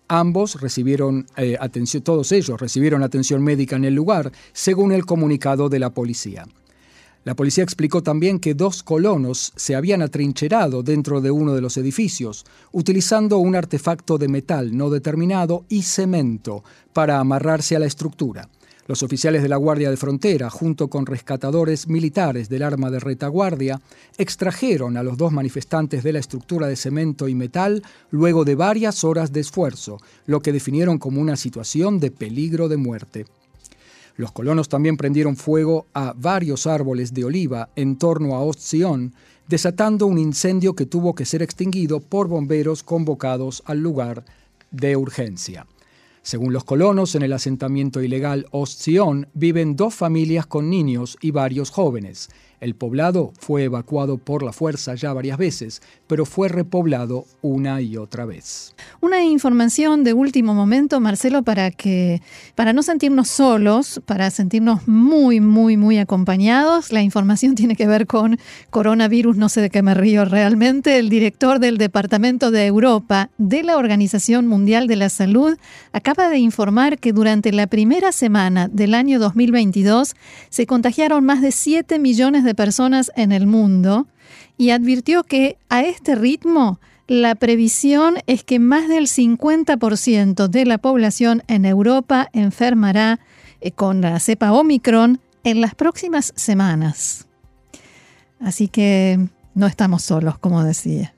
Ambos 0.09 0.59
recibieron 0.59 1.25
eh, 1.37 1.55
atención, 1.57 2.03
todos 2.03 2.33
ellos 2.33 2.59
recibieron 2.59 3.01
atención 3.01 3.41
médica 3.41 3.77
en 3.77 3.85
el 3.85 3.95
lugar, 3.95 4.33
según 4.51 4.91
el 4.91 5.05
comunicado 5.05 5.69
de 5.69 5.79
la 5.79 5.91
policía. 5.91 6.45
La 7.25 7.35
policía 7.35 7.63
explicó 7.63 8.03
también 8.03 8.39
que 8.39 8.53
dos 8.53 8.83
colonos 8.83 9.53
se 9.55 9.75
habían 9.75 10.01
atrincherado 10.01 10.83
dentro 10.83 11.21
de 11.21 11.31
uno 11.31 11.55
de 11.55 11.61
los 11.61 11.77
edificios, 11.77 12.45
utilizando 12.73 13.37
un 13.37 13.55
artefacto 13.55 14.17
de 14.17 14.27
metal 14.27 14.75
no 14.75 14.89
determinado 14.89 15.63
y 15.69 15.83
cemento 15.83 16.63
para 16.91 17.19
amarrarse 17.19 17.77
a 17.77 17.79
la 17.79 17.85
estructura. 17.85 18.49
Los 18.85 19.01
oficiales 19.01 19.41
de 19.41 19.47
la 19.47 19.55
Guardia 19.55 19.89
de 19.89 19.95
Frontera, 19.95 20.49
junto 20.49 20.89
con 20.89 21.05
rescatadores 21.05 21.87
militares 21.87 22.49
del 22.49 22.63
arma 22.63 22.91
de 22.91 22.99
retaguardia, 22.99 23.79
extrajeron 24.17 24.97
a 24.97 25.03
los 25.03 25.17
dos 25.17 25.31
manifestantes 25.31 26.03
de 26.03 26.11
la 26.11 26.19
estructura 26.19 26.67
de 26.67 26.75
cemento 26.75 27.29
y 27.29 27.35
metal 27.35 27.81
luego 28.11 28.43
de 28.43 28.55
varias 28.55 29.05
horas 29.05 29.31
de 29.31 29.39
esfuerzo, 29.39 29.99
lo 30.25 30.41
que 30.41 30.51
definieron 30.51 30.97
como 30.97 31.21
una 31.21 31.37
situación 31.37 31.99
de 31.99 32.11
peligro 32.11 32.67
de 32.67 32.75
muerte. 32.75 33.25
Los 34.15 34.31
colonos 34.31 34.69
también 34.69 34.97
prendieron 34.97 35.35
fuego 35.35 35.87
a 35.93 36.13
varios 36.15 36.67
árboles 36.67 37.13
de 37.13 37.25
oliva 37.25 37.69
en 37.75 37.97
torno 37.97 38.35
a 38.35 38.41
Ost-Zion, 38.41 39.13
desatando 39.47 40.05
un 40.05 40.19
incendio 40.19 40.75
que 40.75 40.85
tuvo 40.85 41.15
que 41.15 41.25
ser 41.25 41.41
extinguido 41.41 41.99
por 41.99 42.27
bomberos 42.27 42.83
convocados 42.83 43.63
al 43.65 43.79
lugar 43.79 44.23
de 44.71 44.95
urgencia. 44.95 45.65
Según 46.21 46.53
los 46.53 46.63
colonos, 46.63 47.15
en 47.15 47.23
el 47.23 47.33
asentamiento 47.33 48.01
ilegal 48.01 48.47
Ost-Zion 48.51 49.27
viven 49.33 49.75
dos 49.75 49.93
familias 49.93 50.45
con 50.45 50.69
niños 50.69 51.17
y 51.19 51.31
varios 51.31 51.69
jóvenes. 51.69 52.29
El 52.63 52.75
poblado 52.75 53.33
fue 53.39 53.65
evacuado 53.65 54.17
por 54.17 54.41
la 54.41 54.53
fuerza 54.53 54.95
ya 54.95 55.11
varias 55.11 55.37
veces, 55.37 55.81
pero 56.07 56.25
fue 56.25 56.47
repoblado 56.47 57.25
una 57.41 57.81
y 57.81 57.97
otra 57.97 58.23
vez. 58.23 58.73
Una 59.01 59.21
información 59.21 60.05
de 60.05 60.13
último 60.13 60.53
momento, 60.53 61.01
Marcelo, 61.01 61.43
para 61.43 61.71
que 61.71 62.21
para 62.55 62.71
no 62.71 62.81
sentirnos 62.81 63.27
solos, 63.27 64.01
para 64.05 64.29
sentirnos 64.29 64.87
muy 64.87 65.41
muy 65.41 65.75
muy 65.75 65.97
acompañados. 65.97 66.93
La 66.93 67.01
información 67.01 67.55
tiene 67.55 67.75
que 67.75 67.85
ver 67.85 68.07
con 68.07 68.39
coronavirus, 68.69 69.35
no 69.35 69.49
sé 69.49 69.59
de 69.59 69.69
qué 69.69 69.81
me 69.81 69.93
río 69.93 70.23
realmente. 70.23 70.99
El 70.99 71.09
director 71.09 71.59
del 71.59 71.77
Departamento 71.77 72.49
de 72.49 72.65
Europa 72.65 73.29
de 73.37 73.63
la 73.63 73.75
Organización 73.75 74.47
Mundial 74.47 74.87
de 74.87 74.95
la 74.95 75.09
Salud 75.09 75.57
acaba 75.91 76.29
de 76.29 76.37
informar 76.37 76.97
que 76.97 77.11
durante 77.11 77.51
la 77.51 77.67
primera 77.67 78.13
semana 78.13 78.69
del 78.69 78.93
año 78.93 79.19
2022 79.19 80.15
se 80.49 80.65
contagiaron 80.65 81.25
más 81.25 81.41
de 81.41 81.51
7 81.51 81.99
millones 81.99 82.45
de 82.45 82.52
personas 82.53 83.11
en 83.15 83.31
el 83.31 83.47
mundo 83.47 84.07
y 84.57 84.69
advirtió 84.69 85.23
que 85.23 85.57
a 85.69 85.83
este 85.83 86.15
ritmo 86.15 86.79
la 87.07 87.35
previsión 87.35 88.15
es 88.27 88.43
que 88.43 88.59
más 88.59 88.87
del 88.87 89.07
50% 89.07 90.47
de 90.47 90.65
la 90.65 90.77
población 90.77 91.43
en 91.47 91.65
Europa 91.65 92.29
enfermará 92.33 93.19
eh, 93.59 93.71
con 93.71 94.01
la 94.01 94.19
cepa 94.19 94.53
Omicron 94.53 95.19
en 95.43 95.61
las 95.61 95.75
próximas 95.75 96.33
semanas. 96.35 97.27
Así 98.39 98.67
que 98.67 99.19
no 99.53 99.67
estamos 99.67 100.03
solos, 100.03 100.37
como 100.37 100.63
decía. 100.63 101.13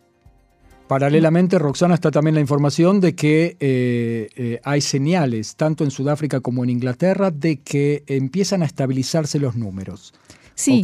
Paralelamente, 0.87 1.57
Roxana, 1.57 1.95
está 1.95 2.11
también 2.11 2.35
la 2.35 2.41
información 2.41 2.99
de 2.99 3.15
que 3.15 3.57
eh, 3.59 4.29
eh, 4.35 4.59
hay 4.63 4.81
señales, 4.81 5.55
tanto 5.55 5.83
en 5.83 5.89
Sudáfrica 5.89 6.41
como 6.41 6.63
en 6.63 6.69
Inglaterra, 6.69 7.31
de 7.31 7.57
que 7.61 8.03
empiezan 8.05 8.61
a 8.61 8.65
estabilizarse 8.65 9.39
los 9.39 9.55
números. 9.55 10.13
Sí, 10.55 10.81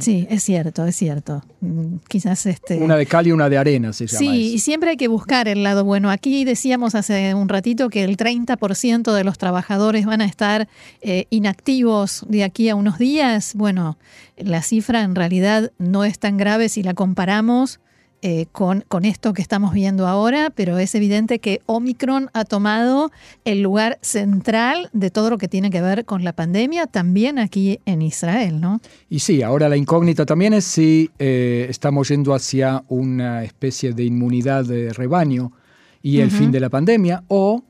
sí, 0.00 0.26
es 0.28 0.44
cierto, 0.44 0.84
es 0.84 0.96
cierto. 0.96 1.42
Mm, 1.60 1.96
quizás 2.08 2.44
este. 2.44 2.76
Una 2.76 2.96
de 2.96 3.06
cal 3.06 3.26
y 3.26 3.32
una 3.32 3.48
de 3.48 3.56
arena 3.56 3.94
se 3.94 4.06
llama. 4.06 4.18
Sí, 4.18 4.52
y 4.54 4.58
siempre 4.58 4.90
hay 4.90 4.96
que 4.98 5.08
buscar 5.08 5.48
el 5.48 5.62
lado 5.62 5.82
bueno. 5.82 6.10
Aquí 6.10 6.44
decíamos 6.44 6.94
hace 6.94 7.32
un 7.34 7.48
ratito 7.48 7.88
que 7.88 8.04
el 8.04 8.18
30% 8.18 9.14
de 9.14 9.24
los 9.24 9.38
trabajadores 9.38 10.04
van 10.04 10.20
a 10.20 10.26
estar 10.26 10.68
eh, 11.00 11.26
inactivos 11.30 12.26
de 12.28 12.44
aquí 12.44 12.68
a 12.68 12.74
unos 12.74 12.98
días. 12.98 13.54
Bueno, 13.54 13.96
la 14.36 14.62
cifra 14.62 15.00
en 15.02 15.14
realidad 15.14 15.72
no 15.78 16.04
es 16.04 16.18
tan 16.18 16.36
grave 16.36 16.68
si 16.68 16.82
la 16.82 16.92
comparamos 16.92 17.80
eh, 18.26 18.46
con, 18.52 18.86
con 18.88 19.04
esto 19.04 19.34
que 19.34 19.42
estamos 19.42 19.74
viendo 19.74 20.06
ahora, 20.06 20.48
pero 20.48 20.78
es 20.78 20.94
evidente 20.94 21.40
que 21.40 21.60
Omicron 21.66 22.30
ha 22.32 22.46
tomado 22.46 23.12
el 23.44 23.60
lugar 23.60 23.98
central 24.00 24.88
de 24.94 25.10
todo 25.10 25.28
lo 25.28 25.36
que 25.36 25.46
tiene 25.46 25.68
que 25.68 25.82
ver 25.82 26.06
con 26.06 26.24
la 26.24 26.32
pandemia, 26.32 26.86
también 26.86 27.38
aquí 27.38 27.80
en 27.84 28.00
Israel, 28.00 28.62
¿no? 28.62 28.80
Y 29.10 29.18
sí, 29.18 29.42
ahora 29.42 29.68
la 29.68 29.76
incógnita 29.76 30.24
también 30.24 30.54
es 30.54 30.64
si 30.64 31.10
eh, 31.18 31.66
estamos 31.68 32.08
yendo 32.08 32.32
hacia 32.32 32.82
una 32.88 33.44
especie 33.44 33.92
de 33.92 34.04
inmunidad 34.04 34.64
de 34.64 34.94
rebaño 34.94 35.52
y 36.00 36.20
el 36.20 36.30
fin 36.30 36.50
de 36.50 36.60
la 36.60 36.70
pandemia, 36.70 37.24
o 37.28 37.62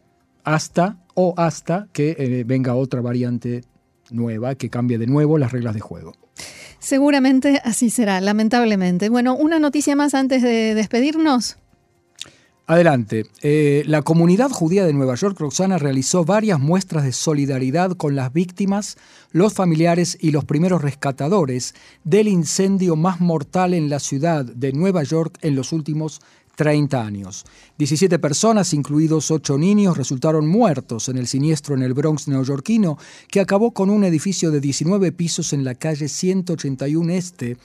hasta, 0.45 0.99
o 1.15 1.35
hasta 1.37 1.89
que 1.93 2.15
eh, 2.17 2.45
venga 2.47 2.77
otra 2.77 3.01
variante 3.01 3.63
nueva 4.13 4.55
que 4.55 4.71
cambie 4.71 4.99
de 4.99 5.09
nuevo 5.09 5.37
las 5.37 5.51
reglas 5.51 5.75
de 5.75 5.81
juego. 5.81 6.13
Seguramente 6.85 7.63
así 7.65 7.89
será, 7.89 8.21
lamentablemente. 8.21 9.09
Bueno, 9.09 9.35
una 9.35 9.59
noticia 9.59 9.97
más 9.97 10.13
antes 10.13 10.43
de 10.43 10.75
despedirnos. 10.75 11.57
Adelante. 12.67 13.25
Eh, 13.41 13.85
la 13.87 14.03
comunidad 14.03 14.51
judía 14.51 14.85
de 14.85 14.93
Nueva 14.93 15.15
York, 15.15 15.41
Roxana, 15.41 15.79
realizó 15.79 16.27
varias 16.27 16.61
muestras 16.61 17.05
de 17.05 17.13
solidaridad 17.13 17.93
con 17.93 18.17
las 18.17 18.35
víctimas, 18.35 18.99
los 19.33 19.55
familiares 19.55 20.19
y 20.21 20.31
los 20.31 20.45
primeros 20.45 20.83
rescatadores 20.83 21.75
del 22.05 22.29
incendio 22.29 22.97
más 22.97 23.19
mortal 23.19 23.73
en 23.73 23.89
la 23.89 23.99
ciudad 23.99 24.45
de 24.45 24.75
Nueva 24.75 25.05
York 25.05 25.39
en 25.41 25.57
los 25.57 25.73
últimos 25.73 26.21
30 26.57 27.01
años. 27.01 27.45
17 27.79 28.19
personas, 28.19 28.73
incluidos 28.75 29.31
8 29.31 29.59
niños, 29.59 29.97
resultaron 29.97 30.47
muertos 30.47 31.09
en 31.09 31.19
el 31.19 31.27
siniestro 31.27 31.75
en 31.75 31.83
el 31.83 31.95
Bronx 31.95 32.29
neoyorquino, 32.29 32.99
que 33.29 33.41
acabó 33.41 33.73
con 33.73 33.91
un 33.91 34.05
edificio 34.05 34.51
de 34.51 34.61
19 34.61 35.13
pisos 35.13 35.53
en 35.53 35.65
la 35.65 35.75
calle 35.75 36.09
181 36.09 37.13
Este, 37.13 37.57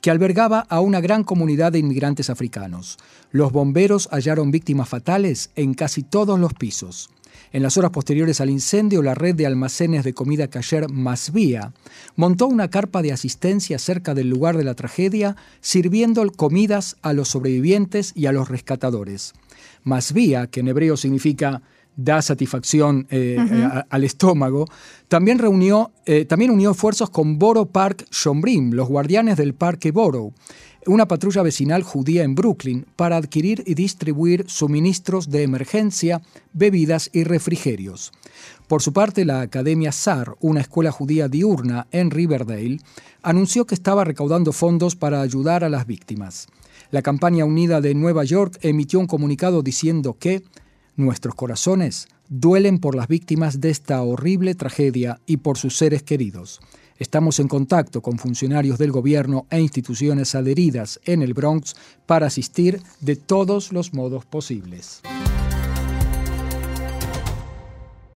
que 0.00 0.10
albergaba 0.10 0.60
a 0.68 0.80
una 0.80 1.00
gran 1.00 1.24
comunidad 1.24 1.72
de 1.72 1.78
inmigrantes 1.78 2.30
africanos. 2.30 2.98
Los 3.30 3.52
bomberos 3.52 4.08
hallaron 4.12 4.50
víctimas 4.50 4.88
fatales 4.88 5.50
en 5.56 5.74
casi 5.74 6.02
todos 6.02 6.38
los 6.38 6.54
pisos. 6.54 7.10
En 7.52 7.62
las 7.62 7.76
horas 7.76 7.90
posteriores 7.90 8.40
al 8.40 8.50
incendio, 8.50 9.02
la 9.02 9.14
red 9.14 9.34
de 9.34 9.46
almacenes 9.46 10.04
de 10.04 10.14
comida 10.14 10.48
cayer 10.48 10.90
Masvía 10.90 11.72
montó 12.16 12.46
una 12.46 12.68
carpa 12.68 13.02
de 13.02 13.12
asistencia 13.12 13.78
cerca 13.78 14.14
del 14.14 14.28
lugar 14.28 14.56
de 14.56 14.64
la 14.64 14.74
tragedia, 14.74 15.36
sirviendo 15.60 16.24
comidas 16.32 16.96
a 17.02 17.12
los 17.12 17.28
sobrevivientes 17.28 18.12
y 18.14 18.26
a 18.26 18.32
los 18.32 18.48
rescatadores. 18.48 19.34
Masvía, 19.82 20.46
que 20.48 20.60
en 20.60 20.68
hebreo 20.68 20.96
significa 20.96 21.62
da 21.96 22.22
satisfacción 22.22 23.06
eh, 23.10 23.36
eh, 23.38 23.68
al 23.88 24.04
estómago, 24.04 24.66
también, 25.08 25.38
reunió, 25.38 25.92
eh, 26.06 26.24
también 26.24 26.50
unió 26.50 26.72
esfuerzos 26.72 27.10
con 27.10 27.38
Borough 27.38 27.70
Park 27.70 28.06
Shombrim, 28.10 28.72
los 28.72 28.88
guardianes 28.88 29.36
del 29.36 29.54
Parque 29.54 29.92
Borough, 29.92 30.32
una 30.86 31.06
patrulla 31.08 31.42
vecinal 31.42 31.82
judía 31.82 32.24
en 32.24 32.34
Brooklyn 32.34 32.86
para 32.96 33.16
adquirir 33.16 33.62
y 33.66 33.74
distribuir 33.74 34.44
suministros 34.48 35.30
de 35.30 35.42
emergencia, 35.42 36.22
bebidas 36.52 37.10
y 37.12 37.24
refrigerios. 37.24 38.12
Por 38.68 38.82
su 38.82 38.92
parte, 38.92 39.24
la 39.24 39.40
Academia 39.40 39.92
SAR, 39.92 40.36
una 40.40 40.60
escuela 40.60 40.90
judía 40.90 41.28
diurna 41.28 41.86
en 41.90 42.10
Riverdale, 42.10 42.80
anunció 43.22 43.66
que 43.66 43.74
estaba 43.74 44.04
recaudando 44.04 44.52
fondos 44.52 44.96
para 44.96 45.20
ayudar 45.20 45.64
a 45.64 45.68
las 45.68 45.86
víctimas. 45.86 46.46
La 46.90 47.02
campaña 47.02 47.44
unida 47.44 47.80
de 47.80 47.94
Nueva 47.94 48.24
York 48.24 48.58
emitió 48.62 49.00
un 49.00 49.06
comunicado 49.06 49.62
diciendo 49.62 50.16
que 50.18 50.42
nuestros 50.96 51.34
corazones 51.34 52.08
duelen 52.28 52.78
por 52.78 52.94
las 52.94 53.08
víctimas 53.08 53.60
de 53.60 53.70
esta 53.70 54.02
horrible 54.02 54.54
tragedia 54.54 55.20
y 55.26 55.38
por 55.38 55.58
sus 55.58 55.76
seres 55.76 56.02
queridos. 56.02 56.60
Estamos 56.98 57.40
en 57.40 57.48
contacto 57.48 58.02
con 58.02 58.18
funcionarios 58.18 58.78
del 58.78 58.92
gobierno 58.92 59.46
e 59.50 59.60
instituciones 59.60 60.34
adheridas 60.34 61.00
en 61.04 61.22
el 61.22 61.34
Bronx 61.34 61.74
para 62.06 62.26
asistir 62.26 62.80
de 63.00 63.16
todos 63.16 63.72
los 63.72 63.92
modos 63.92 64.24
posibles. 64.24 65.02